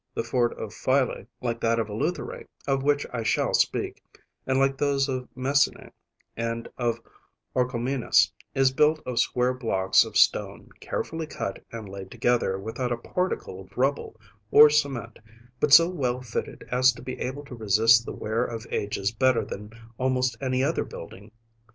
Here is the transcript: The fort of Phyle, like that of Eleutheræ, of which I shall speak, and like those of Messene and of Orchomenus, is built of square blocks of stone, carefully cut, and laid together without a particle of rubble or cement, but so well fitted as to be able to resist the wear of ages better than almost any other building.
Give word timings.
The 0.15 0.23
fort 0.23 0.57
of 0.57 0.73
Phyle, 0.73 1.25
like 1.43 1.61
that 1.61 1.77
of 1.77 1.85
Eleutheræ, 1.85 2.45
of 2.67 2.81
which 2.81 3.05
I 3.13 3.21
shall 3.21 3.53
speak, 3.53 4.01
and 4.47 4.57
like 4.57 4.79
those 4.79 5.07
of 5.07 5.29
Messene 5.35 5.91
and 6.35 6.67
of 6.75 6.99
Orchomenus, 7.55 8.31
is 8.55 8.71
built 8.73 8.99
of 9.05 9.19
square 9.19 9.53
blocks 9.53 10.03
of 10.03 10.17
stone, 10.17 10.71
carefully 10.79 11.27
cut, 11.27 11.63
and 11.71 11.87
laid 11.87 12.09
together 12.09 12.57
without 12.57 12.91
a 12.91 12.97
particle 12.97 13.61
of 13.61 13.77
rubble 13.77 14.19
or 14.49 14.71
cement, 14.71 15.19
but 15.59 15.71
so 15.71 15.87
well 15.87 16.19
fitted 16.19 16.65
as 16.71 16.91
to 16.93 17.03
be 17.03 17.19
able 17.19 17.45
to 17.45 17.53
resist 17.53 18.03
the 18.03 18.11
wear 18.11 18.43
of 18.43 18.65
ages 18.71 19.11
better 19.11 19.45
than 19.45 19.71
almost 19.99 20.35
any 20.41 20.63
other 20.63 20.83
building. 20.83 21.31